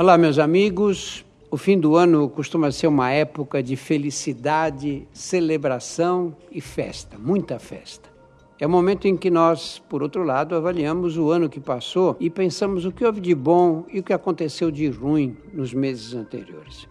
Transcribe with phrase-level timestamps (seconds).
[0.00, 1.24] Olá, meus amigos.
[1.50, 8.08] O fim do ano costuma ser uma época de felicidade, celebração e festa, muita festa.
[8.60, 12.30] É o momento em que nós, por outro lado, avaliamos o ano que passou e
[12.30, 16.86] pensamos o que houve de bom e o que aconteceu de ruim nos meses anteriores.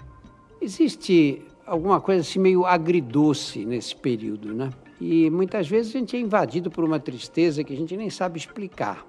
[0.59, 4.69] Existe alguma coisa assim meio agridoce nesse período, né?
[4.99, 8.37] E muitas vezes a gente é invadido por uma tristeza que a gente nem sabe
[8.37, 9.07] explicar.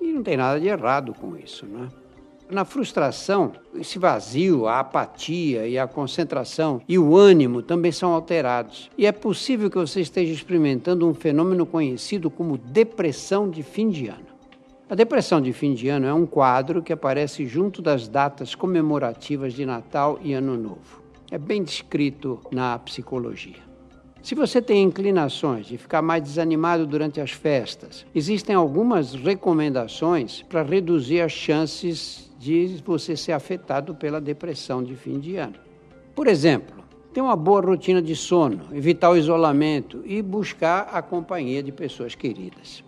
[0.00, 1.88] E não tem nada de errado com isso, né?
[2.50, 8.90] Na frustração, esse vazio, a apatia e a concentração e o ânimo também são alterados.
[8.98, 14.08] E é possível que você esteja experimentando um fenômeno conhecido como depressão de fim de
[14.08, 14.26] ano.
[14.88, 19.52] A depressão de fim de ano é um quadro que aparece junto das datas comemorativas
[19.52, 21.00] de Natal e Ano Novo.
[21.30, 23.69] É bem descrito na psicologia.
[24.22, 30.62] Se você tem inclinações de ficar mais desanimado durante as festas, existem algumas recomendações para
[30.62, 35.54] reduzir as chances de você ser afetado pela depressão de fim de ano.
[36.14, 41.62] Por exemplo, ter uma boa rotina de sono, evitar o isolamento e buscar a companhia
[41.62, 42.84] de pessoas queridas.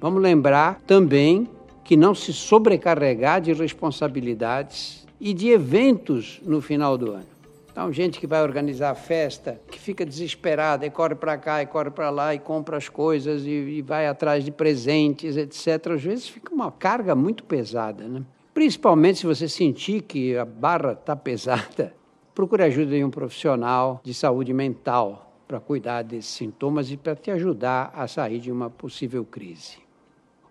[0.00, 1.48] Vamos lembrar também
[1.84, 7.33] que não se sobrecarregar de responsabilidades e de eventos no final do ano.
[7.74, 11.66] Então, gente que vai organizar a festa, que fica desesperada e corre para cá e
[11.66, 15.94] corre para lá e compra as coisas e, e, vai atrás de presentes, etc.
[15.94, 18.22] Às vezes fica uma carga muito pesada, né?
[18.54, 21.92] Principalmente se você sentir que a barra está pesada,
[22.32, 27.32] procure ajuda de um profissional de saúde mental para cuidar desses sintomas e para te
[27.32, 29.78] ajudar a sair de uma possível crise.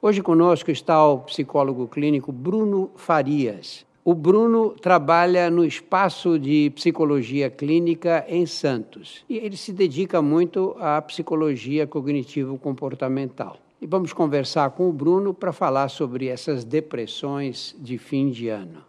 [0.02, 3.86] Hoje conosco está o psicólogo clínico Bruno Farias.
[4.06, 10.76] O Bruno trabalha no espaço de psicologia clínica em Santos e ele se dedica muito
[10.78, 13.58] à psicologia cognitivo-comportamental.
[13.82, 18.84] E vamos conversar com o Bruno para falar sobre essas depressões de fim de ano.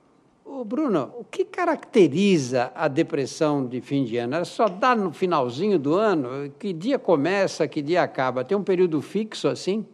[0.44, 4.34] Ô Bruno, o que caracteriza a depressão de fim de ano?
[4.34, 6.50] Ela só dá no finalzinho do ano?
[6.58, 8.44] Que dia começa, que dia acaba?
[8.44, 9.86] Tem um período fixo assim?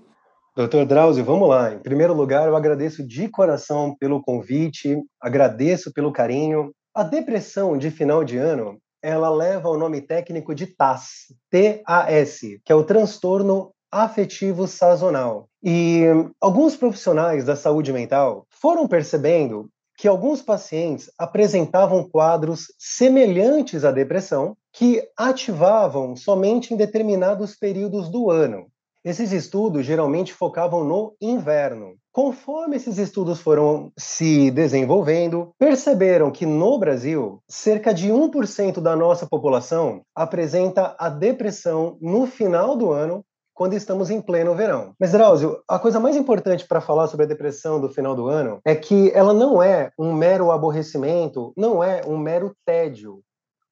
[0.56, 1.72] Doutor Drauzio, vamos lá.
[1.72, 6.72] Em primeiro lugar, eu agradeço de coração pelo convite, agradeço pelo carinho.
[6.92, 12.72] A depressão de final de ano, ela leva o nome técnico de TAS, T-A-S, que
[12.72, 15.48] é o transtorno afetivo sazonal.
[15.62, 16.02] E
[16.40, 24.56] alguns profissionais da saúde mental foram percebendo que alguns pacientes apresentavam quadros semelhantes à depressão
[24.72, 28.66] que ativavam somente em determinados períodos do ano.
[29.02, 31.94] Esses estudos geralmente focavam no inverno.
[32.12, 39.26] Conforme esses estudos foram se desenvolvendo, perceberam que no Brasil, cerca de 1% da nossa
[39.26, 43.24] população apresenta a depressão no final do ano
[43.54, 44.94] quando estamos em pleno verão.
[44.98, 48.58] Mas, Drauzio, a coisa mais importante para falar sobre a depressão do final do ano
[48.66, 53.20] é que ela não é um mero aborrecimento, não é um mero tédio.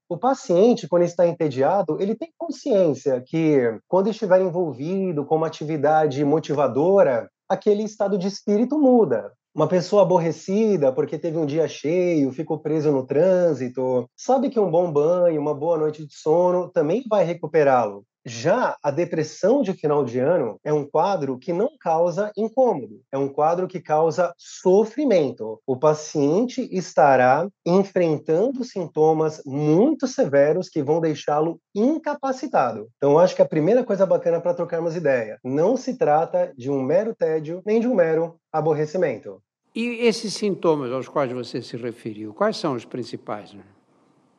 [0.09, 6.25] O paciente, quando está entediado, ele tem consciência que, quando estiver envolvido com uma atividade
[6.25, 9.31] motivadora, aquele estado de espírito muda.
[9.55, 14.71] Uma pessoa aborrecida porque teve um dia cheio, ficou preso no trânsito, sabe que um
[14.71, 18.03] bom banho, uma boa noite de sono também vai recuperá-lo.
[18.29, 23.17] Já a depressão de final de ano é um quadro que não causa incômodo, é
[23.17, 25.59] um quadro que causa sofrimento.
[25.67, 32.89] O paciente estará enfrentando sintomas muito severos que vão deixá-lo incapacitado.
[32.99, 36.83] Então, acho que a primeira coisa bacana para trocarmos ideia, não se trata de um
[36.83, 39.43] mero tédio nem de um mero aborrecimento.
[39.75, 43.55] E esses sintomas aos quais você se referiu, quais são os principais?
[43.55, 43.65] Né?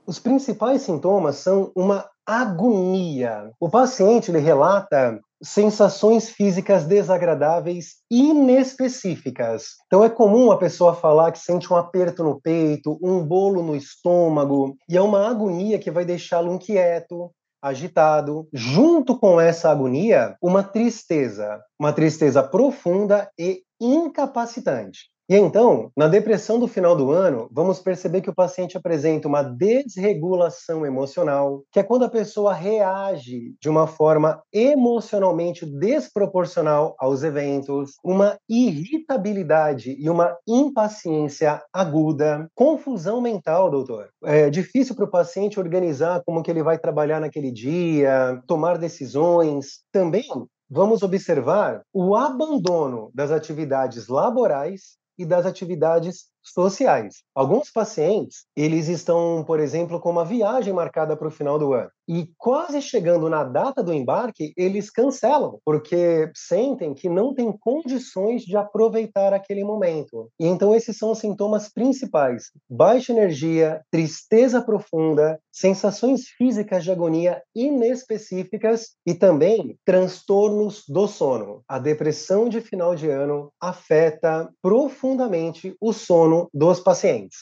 [0.05, 3.51] Os principais sintomas são uma agonia.
[3.59, 9.77] O paciente ele relata sensações físicas desagradáveis inespecíficas.
[9.87, 13.75] Então é comum a pessoa falar que sente um aperto no peito, um bolo no
[13.75, 18.47] estômago, e é uma agonia que vai deixá-lo inquieto, agitado.
[18.53, 25.09] Junto com essa agonia, uma tristeza, uma tristeza profunda e incapacitante.
[25.29, 29.43] E então, na depressão do final do ano, vamos perceber que o paciente apresenta uma
[29.43, 37.91] desregulação emocional, que é quando a pessoa reage de uma forma emocionalmente desproporcional aos eventos,
[38.03, 44.09] uma irritabilidade e uma impaciência aguda, confusão mental, doutor.
[44.23, 49.81] É difícil para o paciente organizar como que ele vai trabalhar naquele dia, tomar decisões.
[49.91, 50.25] Também
[50.67, 57.23] vamos observar o abandono das atividades laborais e das atividades sociais.
[57.35, 61.91] Alguns pacientes, eles estão, por exemplo, com uma viagem marcada para o final do ano.
[62.09, 68.41] E quase chegando na data do embarque, eles cancelam, porque sentem que não têm condições
[68.41, 70.27] de aproveitar aquele momento.
[70.39, 77.43] E então esses são os sintomas principais: baixa energia, tristeza profunda, sensações físicas de agonia
[77.55, 81.61] inespecíficas e também transtornos do sono.
[81.67, 87.37] A depressão de final de ano afeta profundamente o sono dos pacientes.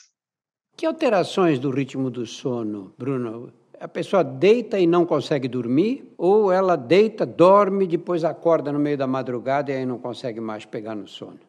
[0.75, 3.53] Que alterações do ritmo do sono, Bruno?
[3.79, 8.97] A pessoa deita e não consegue dormir, ou ela deita, dorme, depois acorda no meio
[8.97, 11.46] da madrugada e aí não consegue mais pegar no sono?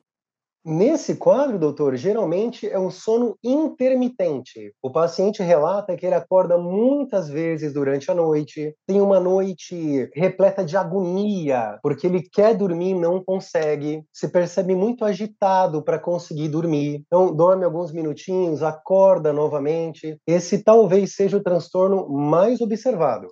[0.71, 4.71] Nesse quadro, doutor, geralmente é um sono intermitente.
[4.83, 10.63] O paciente relata que ele acorda muitas vezes durante a noite, tem uma noite repleta
[10.63, 16.51] de agonia, porque ele quer dormir e não consegue, se percebe muito agitado para conseguir
[16.51, 17.03] dormir.
[17.07, 20.19] Então, dorme alguns minutinhos, acorda novamente.
[20.27, 23.29] Esse talvez seja o transtorno mais observado.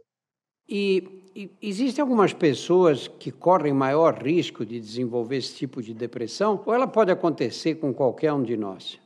[0.68, 6.60] E, e existem algumas pessoas que correm maior risco de desenvolver esse tipo de depressão,
[6.66, 8.98] ou ela pode acontecer com qualquer um de nós?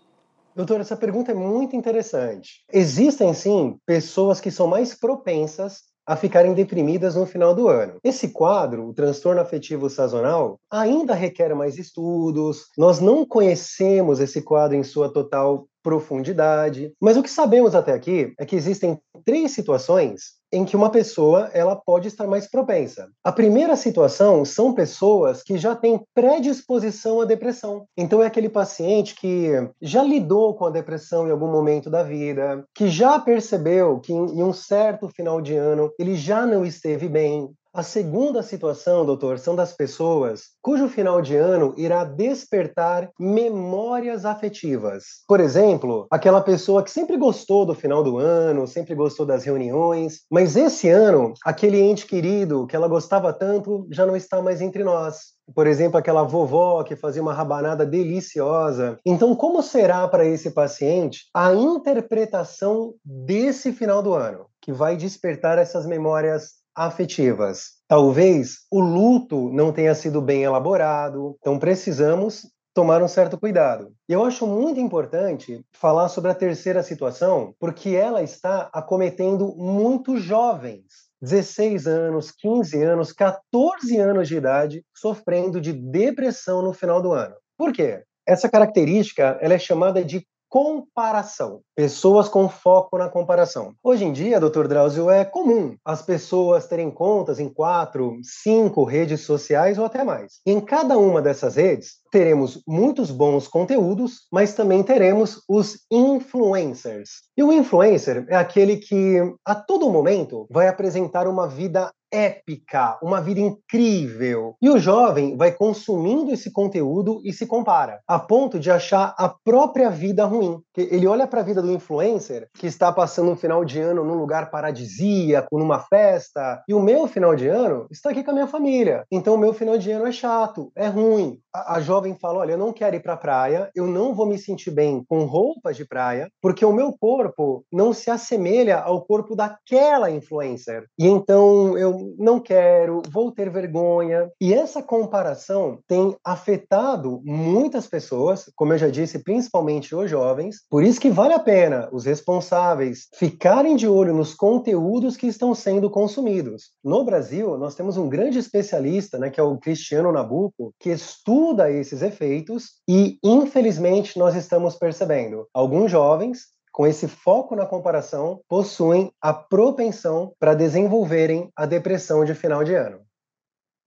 [0.55, 2.65] Doutor, essa pergunta é muito interessante.
[2.73, 7.99] Existem sim pessoas que são mais propensas a ficarem deprimidas no final do ano.
[8.03, 12.67] Esse quadro, o transtorno afetivo sazonal, ainda requer mais estudos.
[12.77, 18.35] Nós não conhecemos esse quadro em sua total profundidade, mas o que sabemos até aqui
[18.39, 23.09] é que existem três situações em que uma pessoa ela pode estar mais propensa.
[23.25, 27.85] A primeira situação são pessoas que já têm predisposição à depressão.
[27.97, 32.65] Então é aquele paciente que já lidou com a depressão em algum momento da vida,
[32.75, 37.51] que já percebeu que em um certo final de ano ele já não esteve bem,
[37.73, 45.23] a segunda situação, doutor, são das pessoas cujo final de ano irá despertar memórias afetivas.
[45.29, 50.23] Por exemplo, aquela pessoa que sempre gostou do final do ano, sempre gostou das reuniões,
[50.31, 54.83] mas esse ano, aquele ente querido que ela gostava tanto já não está mais entre
[54.83, 55.39] nós.
[55.55, 58.99] Por exemplo, aquela vovó que fazia uma rabanada deliciosa.
[59.05, 65.59] Então, como será para esse paciente a interpretação desse final do ano, que vai despertar
[65.59, 67.73] essas memórias afetivas.
[67.87, 73.93] Talvez o luto não tenha sido bem elaborado, então precisamos tomar um certo cuidado.
[74.09, 80.23] E eu acho muito importante falar sobre a terceira situação, porque ela está acometendo muitos
[80.23, 81.11] jovens.
[81.21, 87.35] 16 anos, 15 anos, 14 anos de idade, sofrendo de depressão no final do ano.
[87.59, 88.05] Por quê?
[88.27, 91.63] Essa característica ela é chamada de comparação.
[91.77, 93.73] Pessoas com foco na comparação.
[93.83, 99.21] Hoje em dia, doutor Drauzio, é comum as pessoas terem contas em quatro, cinco redes
[99.21, 100.41] sociais ou até mais.
[100.45, 107.11] Em cada uma dessas redes, teremos muitos bons conteúdos, mas também teremos os influencers.
[107.37, 113.21] E o influencer é aquele que a todo momento vai apresentar uma vida épica, uma
[113.21, 114.57] vida incrível.
[114.61, 119.29] E o jovem vai consumindo esse conteúdo e se compara, a ponto de achar a
[119.29, 120.61] própria vida ruim.
[120.77, 124.15] Ele olha para a vida do influencer, que está passando um final de ano num
[124.15, 128.47] lugar paradisíaco, numa festa, e o meu final de ano está aqui com a minha
[128.47, 129.05] família.
[129.11, 131.39] Então o meu final de ano é chato, é ruim.
[131.55, 134.27] A, a jovem fala: olha, eu não quero ir para a praia, eu não vou
[134.27, 139.03] me sentir bem com roupas de praia, porque o meu corpo não se assemelha ao
[139.03, 140.85] corpo daquela influencer.
[140.99, 144.31] E então eu não quero, vou ter vergonha.
[144.41, 150.65] E essa comparação tem afetado muitas pessoas, como eu já disse, principalmente os jovens.
[150.71, 155.55] Por isso que vale a pena os responsáveis ficarem de olho nos conteúdos que estão
[155.55, 156.71] sendo consumidos.
[156.83, 161.71] No Brasil, nós temos um grande especialista, né, que é o Cristiano Nabuco, que estuda
[161.91, 169.11] esses efeitos e, infelizmente, nós estamos percebendo alguns jovens com esse foco na comparação, possuem
[169.21, 173.01] a propensão para desenvolverem a depressão de final de ano.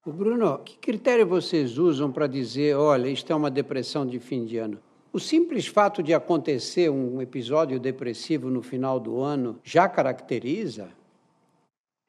[0.06, 4.58] Bruno, que critério vocês usam para dizer, olha, isto é uma depressão de fim de
[4.58, 4.80] ano?
[5.14, 10.90] O simples fato de acontecer um episódio depressivo no final do ano já caracteriza?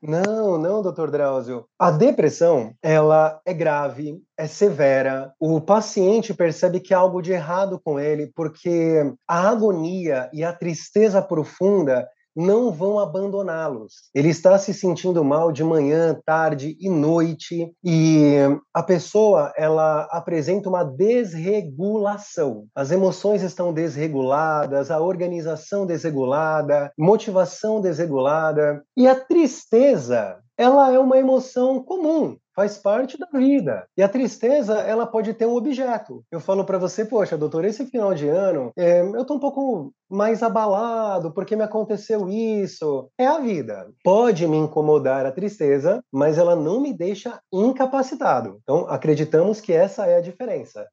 [0.07, 1.65] Não, não, doutor Drauzio.
[1.79, 5.33] A depressão, ela é grave, é severa.
[5.41, 10.53] O paciente percebe que há algo de errado com ele, porque a agonia e a
[10.53, 14.11] tristeza profunda não vão abandoná-los.
[14.15, 18.37] Ele está se sentindo mal de manhã, tarde e noite e
[18.73, 22.67] a pessoa ela apresenta uma desregulação.
[22.75, 31.19] As emoções estão desreguladas, a organização desregulada, motivação desregulada e a tristeza ela é uma
[31.19, 33.87] emoção comum, faz parte da vida.
[33.97, 36.25] E a tristeza, ela pode ter um objeto.
[36.31, 39.93] Eu falo para você, poxa, doutor, esse final de ano, é, eu tô um pouco
[40.09, 43.09] mais abalado porque me aconteceu isso.
[43.19, 43.91] É a vida.
[44.03, 48.59] Pode me incomodar a tristeza, mas ela não me deixa incapacitado.
[48.63, 50.87] Então, acreditamos que essa é a diferença.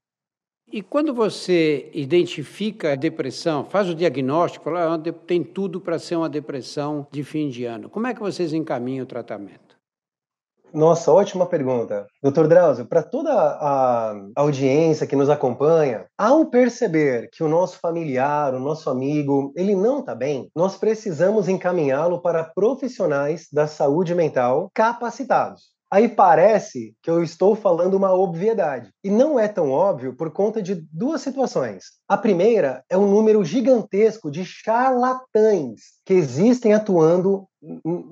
[0.72, 6.16] E quando você identifica a depressão, faz o diagnóstico, fala, ah, tem tudo para ser
[6.16, 9.72] uma depressão de fim de ano, como é que vocês encaminham o tratamento?
[10.74, 12.08] Nossa, ótima pergunta.
[12.24, 18.54] Doutor Drauzio, para toda a audiência que nos acompanha, ao perceber que o nosso familiar,
[18.54, 24.72] o nosso amigo, ele não está bem, nós precisamos encaminhá-lo para profissionais da saúde mental
[24.74, 25.81] capacitados.
[25.92, 28.90] Aí parece que eu estou falando uma obviedade.
[29.04, 31.84] E não é tão óbvio por conta de duas situações.
[32.08, 37.46] A primeira é o um número gigantesco de charlatães que existem atuando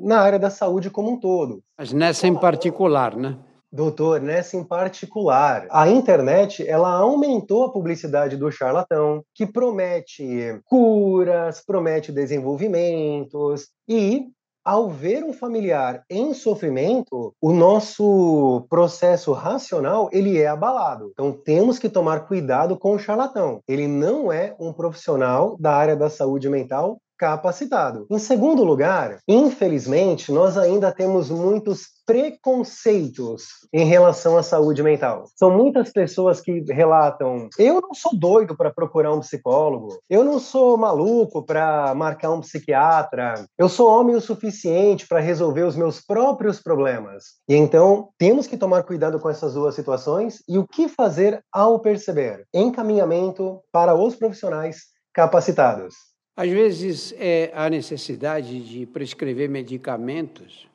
[0.01, 1.63] na área da saúde como um todo.
[1.77, 3.37] Mas nessa em particular, né?
[3.71, 11.63] Doutor, nessa em particular, a internet ela aumentou a publicidade do charlatão, que promete curas,
[11.63, 14.25] promete desenvolvimentos e
[14.69, 21.09] ao ver um familiar em sofrimento, o nosso processo racional ele é abalado.
[21.11, 23.61] Então temos que tomar cuidado com o charlatão.
[23.67, 28.07] Ele não é um profissional da área da saúde mental capacitado.
[28.09, 35.25] Em segundo lugar, infelizmente, nós ainda temos muitos preconceitos em relação à saúde mental.
[35.35, 40.39] São muitas pessoas que relatam: eu não sou doido para procurar um psicólogo, eu não
[40.39, 45.99] sou maluco para marcar um psiquiatra, eu sou homem o suficiente para resolver os meus
[45.99, 47.23] próprios problemas.
[47.47, 51.79] E então, temos que tomar cuidado com essas duas situações e o que fazer ao
[51.79, 52.45] perceber?
[52.53, 54.77] Encaminhamento para os profissionais
[55.13, 56.08] capacitados.
[56.39, 60.69] Às vezes é a necessidade de prescrever medicamentos.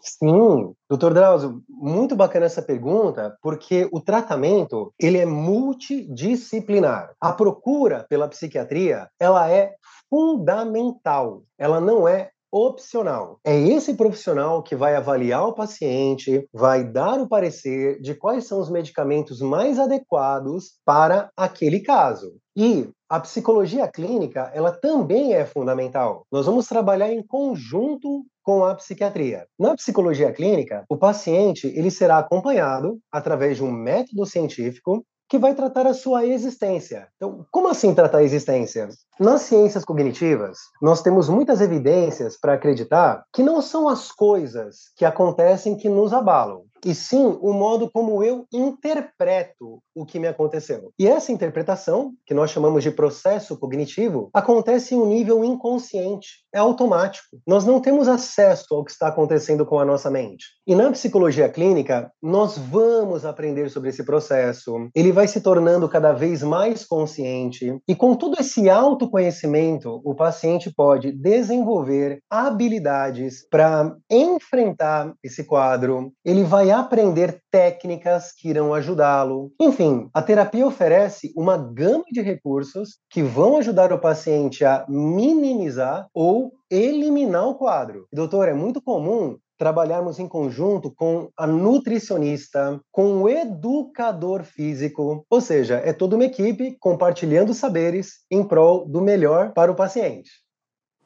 [0.00, 7.12] Sim, doutor Drauzio, muito bacana essa pergunta, porque o tratamento ele é multidisciplinar.
[7.20, 9.76] A procura pela psiquiatria ela é
[10.08, 11.44] fundamental.
[11.56, 13.38] Ela não é opcional.
[13.44, 18.60] É esse profissional que vai avaliar o paciente, vai dar o parecer de quais são
[18.60, 22.32] os medicamentos mais adequados para aquele caso.
[22.56, 26.24] E a psicologia clínica, ela também é fundamental.
[26.30, 29.46] Nós vamos trabalhar em conjunto com a psiquiatria.
[29.58, 35.54] Na psicologia clínica, o paciente ele será acompanhado através de um método científico que vai
[35.54, 37.06] tratar a sua existência.
[37.16, 38.88] Então, como assim tratar a existência?
[39.18, 45.04] Nas ciências cognitivas, nós temos muitas evidências para acreditar que não são as coisas que
[45.04, 50.92] acontecem que nos abalam, e sim o modo como eu interpreto o que me aconteceu.
[50.98, 56.58] E essa interpretação, que nós chamamos de processo cognitivo, acontece em um nível inconsciente, é
[56.58, 57.38] automático.
[57.46, 60.46] Nós não temos acesso ao que está acontecendo com a nossa mente.
[60.66, 64.88] E na psicologia clínica, nós vamos aprender sobre esse processo.
[64.94, 70.72] Ele vai se tornando cada vez mais consciente, e com todo esse autoconhecimento, o paciente
[70.74, 76.12] pode desenvolver habilidades para enfrentar esse quadro.
[76.24, 79.52] Ele vai aprender técnicas que irão ajudá-lo.
[79.60, 86.06] Enfim, a terapia oferece uma gama de recursos que vão ajudar o paciente a minimizar
[86.14, 88.06] ou eliminar o quadro.
[88.12, 95.40] Doutor, é muito comum trabalharmos em conjunto com a nutricionista, com o educador físico, ou
[95.40, 100.30] seja, é toda uma equipe compartilhando saberes em prol do melhor para o paciente.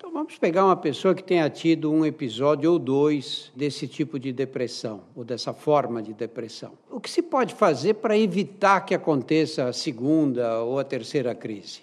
[0.05, 4.35] Então vamos pegar uma pessoa que tenha tido um episódio ou dois desse tipo de
[4.35, 6.73] depressão, ou dessa forma de depressão.
[6.91, 11.81] O que se pode fazer para evitar que aconteça a segunda ou a terceira crise?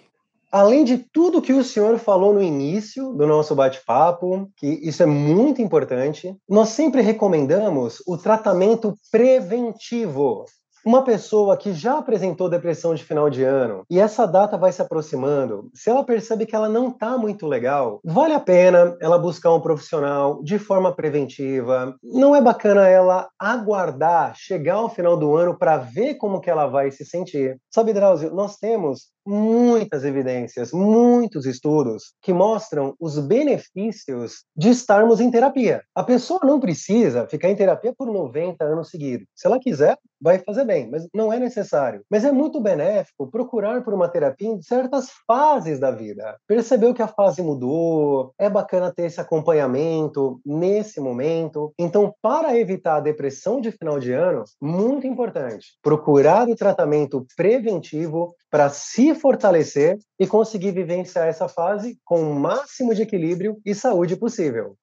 [0.52, 5.06] Além de tudo que o senhor falou no início do nosso bate-papo, que isso é
[5.06, 10.46] muito importante, nós sempre recomendamos o tratamento preventivo
[10.84, 14.82] uma pessoa que já apresentou depressão de final de ano e essa data vai se
[14.82, 19.52] aproximando, se ela percebe que ela não está muito legal, vale a pena ela buscar
[19.54, 21.94] um profissional de forma preventiva.
[22.02, 26.66] Não é bacana ela aguardar chegar ao final do ano para ver como que ela
[26.66, 27.58] vai se sentir.
[27.70, 35.30] Sabe, Drauzio, nós temos muitas evidências, muitos estudos que mostram os benefícios de estarmos em
[35.30, 35.82] terapia.
[35.94, 39.26] A pessoa não precisa ficar em terapia por 90 anos seguidos.
[39.34, 42.02] Se ela quiser, vai fazer bem, mas não é necessário.
[42.08, 46.36] Mas é muito benéfico procurar por uma terapia em certas fases da vida.
[46.46, 51.72] Percebeu que a fase mudou, é bacana ter esse acompanhamento nesse momento.
[51.78, 58.34] Então, para evitar a depressão de final de ano, muito importante procurar o tratamento preventivo
[58.52, 64.14] para se fortalecer e conseguir vivenciar essa fase com o máximo de equilíbrio e saúde
[64.14, 64.76] possível.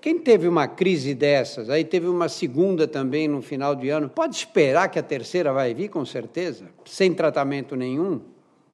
[0.00, 4.34] Quem teve uma crise dessas, aí teve uma segunda também no final de ano, pode
[4.34, 8.20] esperar que a terceira vai vir com certeza, sem tratamento nenhum?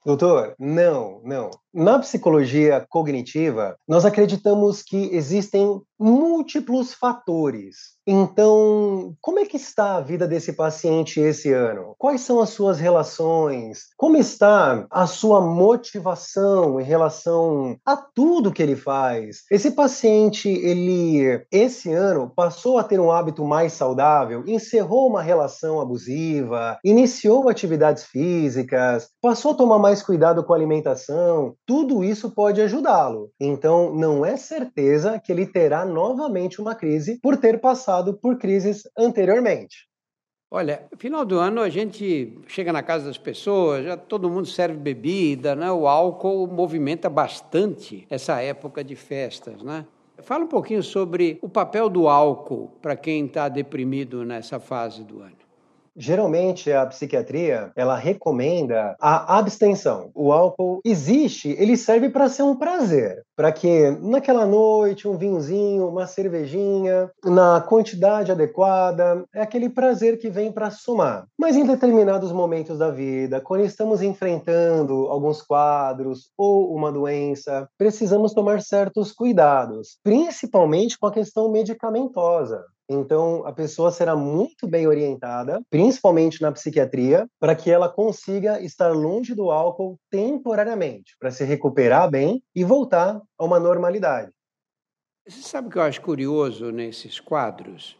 [0.04, 1.50] Doutor, não, não.
[1.74, 7.92] Na psicologia cognitiva, nós acreditamos que existem múltiplos fatores.
[8.04, 11.94] Então, como é que está a vida desse paciente esse ano?
[11.96, 13.84] Quais são as suas relações?
[13.96, 19.44] Como está a sua motivação em relação a tudo que ele faz?
[19.50, 25.80] Esse paciente, ele esse ano passou a ter um hábito mais saudável, encerrou uma relação
[25.80, 32.60] abusiva, iniciou atividades físicas, passou a tomar mais cuidado com a alimentação, tudo isso pode
[32.60, 33.30] ajudá-lo.
[33.40, 38.82] Então, não é certeza que ele terá novamente uma crise por ter passado por crises
[38.98, 39.88] anteriormente.
[40.54, 44.76] Olha, final do ano a gente chega na casa das pessoas, já todo mundo serve
[44.76, 45.72] bebida, né?
[45.72, 49.86] O álcool movimenta bastante essa época de festas, né?
[50.18, 55.22] Fala um pouquinho sobre o papel do álcool para quem está deprimido nessa fase do
[55.22, 55.41] ano.
[55.96, 60.10] Geralmente a psiquiatria, ela recomenda a abstenção.
[60.14, 65.88] O álcool existe, ele serve para ser um prazer, para que naquela noite um vinhozinho,
[65.88, 71.26] uma cervejinha, na quantidade adequada, é aquele prazer que vem para somar.
[71.38, 78.32] Mas em determinados momentos da vida, quando estamos enfrentando alguns quadros ou uma doença, precisamos
[78.32, 82.64] tomar certos cuidados, principalmente com a questão medicamentosa.
[82.92, 88.92] Então, a pessoa será muito bem orientada, principalmente na psiquiatria, para que ela consiga estar
[88.92, 94.30] longe do álcool temporariamente, para se recuperar bem e voltar a uma normalidade.
[95.26, 97.96] Você sabe o que eu acho curioso nesses quadros?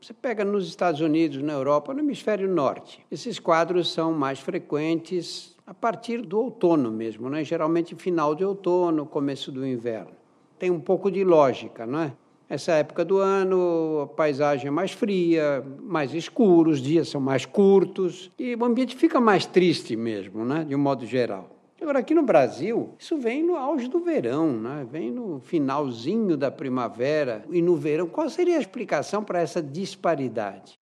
[0.00, 3.04] Você pega nos Estados Unidos, na Europa, no hemisfério norte.
[3.10, 7.42] Esses quadros são mais frequentes a partir do outono mesmo, né?
[7.42, 10.12] geralmente final de outono, começo do inverno.
[10.58, 12.12] Tem um pouco de lógica, não é?
[12.48, 17.44] Essa época do ano, a paisagem é mais fria, mais escuro, os dias são mais
[17.44, 21.50] curtos e o ambiente fica mais triste mesmo, né, de um modo geral.
[21.80, 24.86] Agora, aqui no Brasil, isso vem no auge do verão, né?
[24.90, 28.08] vem no finalzinho da primavera e no verão.
[28.08, 30.78] Qual seria a explicação para essa disparidade?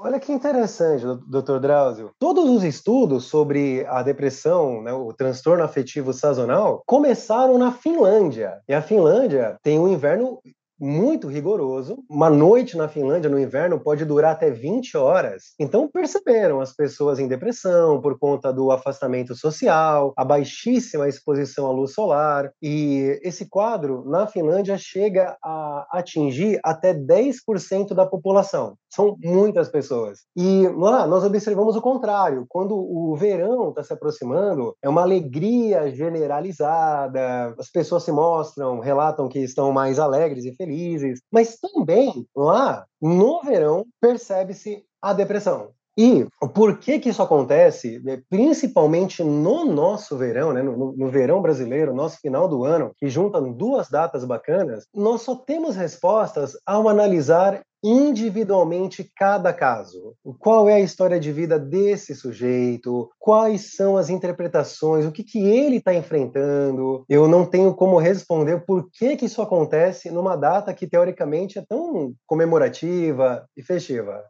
[0.00, 2.12] Olha que interessante, doutor Drauzio.
[2.20, 8.60] Todos os estudos sobre a depressão, né, o transtorno afetivo sazonal, começaram na Finlândia.
[8.68, 10.40] E a Finlândia tem um inverno
[10.80, 11.98] muito rigoroso.
[12.08, 15.54] Uma noite na Finlândia no inverno pode durar até 20 horas.
[15.58, 21.72] Então perceberam as pessoas em depressão por conta do afastamento social, a baixíssima exposição à
[21.72, 22.50] luz solar.
[22.62, 28.76] E esse quadro na Finlândia chega a atingir até 10% da população.
[28.90, 30.20] São muitas pessoas.
[30.36, 32.46] E lá nós observamos o contrário.
[32.48, 39.28] Quando o verão está se aproximando, é uma alegria generalizada, as pessoas se mostram, relatam
[39.28, 45.70] que estão mais alegres e felizes felizes, mas também lá no verão percebe-se a depressão.
[45.96, 48.00] E por que que isso acontece?
[48.06, 50.62] É, principalmente no nosso verão, né?
[50.62, 55.34] no, no, verão brasileiro, nosso final do ano, que juntam duas datas bacanas, nós só
[55.34, 60.14] temos respostas ao analisar individualmente cada caso.
[60.38, 63.10] Qual é a história de vida desse sujeito?
[63.18, 65.06] Quais são as interpretações?
[65.06, 67.04] O que, que ele está enfrentando?
[67.08, 71.64] Eu não tenho como responder por que, que isso acontece numa data que teoricamente é
[71.68, 74.22] tão comemorativa e festiva.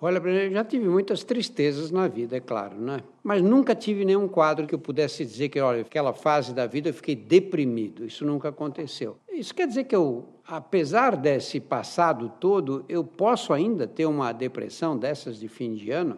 [0.00, 3.00] Olha, eu já tive muitas tristezas na vida, é claro, né?
[3.20, 6.90] Mas nunca tive nenhum quadro que eu pudesse dizer que, olha, aquela fase da vida
[6.90, 8.04] eu fiquei deprimido.
[8.04, 9.16] Isso nunca aconteceu.
[9.28, 14.96] Isso quer dizer que eu, apesar desse passado todo, eu posso ainda ter uma depressão
[14.96, 16.16] dessas de fim de ano?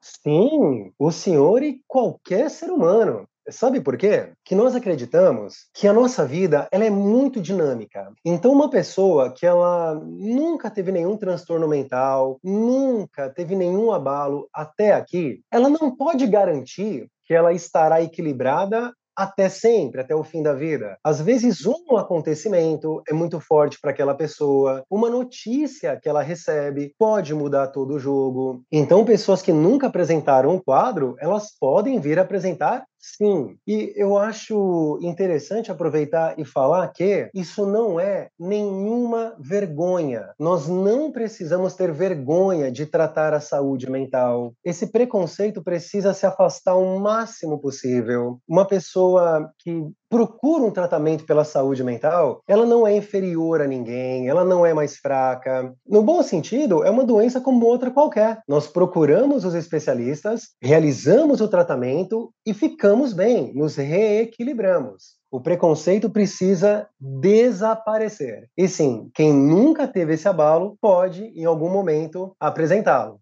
[0.00, 3.28] Sim, o senhor e qualquer ser humano.
[3.50, 4.32] Sabe por quê?
[4.44, 8.12] Que nós acreditamos que a nossa vida ela é muito dinâmica.
[8.24, 14.92] Então, uma pessoa que ela nunca teve nenhum transtorno mental, nunca teve nenhum abalo até
[14.92, 20.54] aqui, ela não pode garantir que ela estará equilibrada até sempre, até o fim da
[20.54, 20.96] vida.
[21.04, 26.94] Às vezes, um acontecimento é muito forte para aquela pessoa, uma notícia que ela recebe
[26.98, 28.62] pode mudar todo o jogo.
[28.70, 34.96] Então, pessoas que nunca apresentaram um quadro, elas podem vir apresentar Sim, e eu acho
[35.02, 40.32] interessante aproveitar e falar que isso não é nenhuma vergonha.
[40.38, 44.54] Nós não precisamos ter vergonha de tratar a saúde mental.
[44.64, 48.38] Esse preconceito precisa se afastar o máximo possível.
[48.48, 54.28] Uma pessoa que procura um tratamento pela saúde mental, ela não é inferior a ninguém,
[54.28, 55.72] ela não é mais fraca.
[55.88, 58.42] No bom sentido, é uma doença como outra qualquer.
[58.46, 65.22] Nós procuramos os especialistas, realizamos o tratamento e ficamos bem, nos reequilibramos.
[65.30, 68.50] O preconceito precisa desaparecer.
[68.54, 73.21] E sim, quem nunca teve esse abalo pode, em algum momento, apresentá-lo.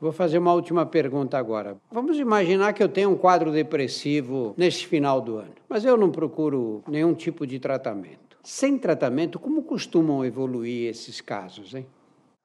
[0.00, 1.76] Vou fazer uma última pergunta agora.
[1.90, 6.10] Vamos imaginar que eu tenho um quadro depressivo neste final do ano, mas eu não
[6.10, 8.36] procuro nenhum tipo de tratamento.
[8.42, 11.86] Sem tratamento, como costumam evoluir esses casos, hein?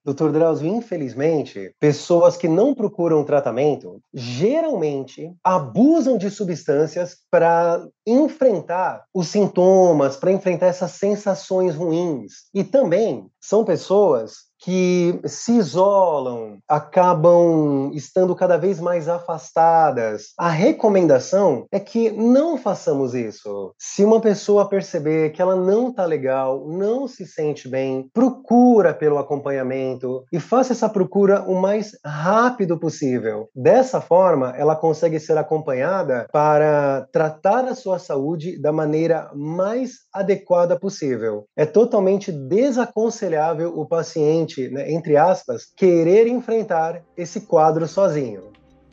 [0.04, 9.28] Doutor Drauzio, infelizmente, pessoas que não procuram tratamento geralmente abusam de substâncias para enfrentar os
[9.28, 12.50] sintomas, para enfrentar essas sensações ruins.
[12.52, 20.34] E também são pessoas que se isolam, acabam estando cada vez mais afastadas.
[20.38, 23.74] A recomendação é que não façamos isso.
[23.78, 29.18] Se uma pessoa perceber que ela não está legal, não se sente bem, procura pelo
[29.18, 33.50] acompanhamento e faça essa procura o mais rápido possível.
[33.56, 40.80] Dessa forma, ela consegue ser acompanhada para tratar a sua saúde da maneira mais adequada
[40.80, 41.46] possível.
[41.58, 48.44] É totalmente desaconselhável o paciente né, entre aspas, querer enfrentar esse quadro sozinho.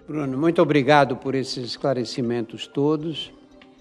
[0.06, 3.32] Bruno, muito obrigado por esses esclarecimentos todos.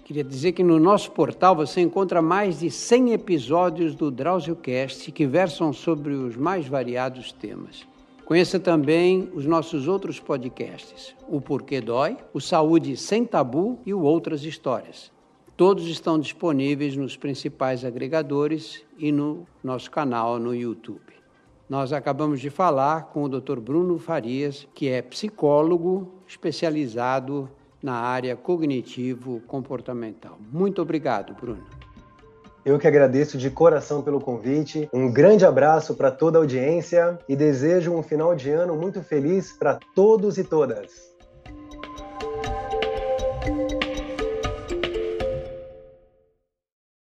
[0.04, 5.26] Queria dizer que no nosso portal você encontra mais de 100 episódios do DrauzioCast que
[5.26, 7.86] versam sobre os mais variados temas.
[8.24, 14.02] Conheça também os nossos outros podcasts, o Porquê Dói, o Saúde Sem Tabu e o
[14.02, 15.10] Outras Histórias.
[15.56, 21.17] Todos estão disponíveis nos principais agregadores e no nosso canal no YouTube.
[21.68, 23.60] Nós acabamos de falar com o Dr.
[23.60, 27.46] Bruno Farias, que é psicólogo especializado
[27.82, 30.38] na área cognitivo-comportamental.
[30.50, 31.66] Muito obrigado, Bruno.
[32.64, 34.88] Eu que agradeço de coração pelo convite.
[34.92, 39.52] Um grande abraço para toda a audiência e desejo um final de ano muito feliz
[39.52, 41.07] para todos e todas.